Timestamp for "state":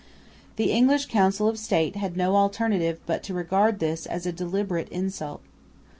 1.59-1.95